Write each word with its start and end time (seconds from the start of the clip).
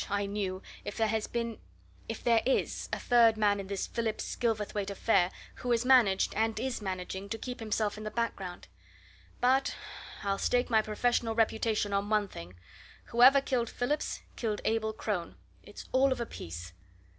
I 0.09 0.25
knew 0.25 0.63
if 0.83 0.97
there 0.97 1.09
has 1.09 1.27
been 1.27 1.59
if 2.09 2.23
there 2.23 2.41
is 2.43 2.89
a 2.91 2.97
third 2.99 3.37
man 3.37 3.59
in 3.59 3.67
this 3.67 3.85
Phillips 3.85 4.35
Gilverthwaite 4.35 4.89
affair 4.89 5.29
who 5.57 5.69
has 5.69 5.85
managed, 5.85 6.33
and 6.33 6.59
is 6.59 6.81
managing, 6.81 7.29
to 7.29 7.37
keep 7.37 7.59
himself 7.59 7.99
in 7.99 8.03
the 8.03 8.09
background. 8.09 8.67
But 9.41 9.75
I'll 10.23 10.39
stake 10.39 10.71
my 10.71 10.81
professional 10.81 11.35
reputation 11.35 11.93
on 11.93 12.09
one 12.09 12.27
thing 12.27 12.55
whoever 13.09 13.41
killed 13.41 13.69
Phillips, 13.69 14.21
killed 14.35 14.61
Abel 14.65 14.91
Crone! 14.91 15.35
It's 15.61 15.85
all 15.91 16.11
of 16.11 16.19
a 16.19 16.25
piece." 16.25 16.73